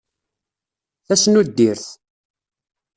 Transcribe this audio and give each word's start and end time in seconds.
Tasnuddirt. 1.05 1.85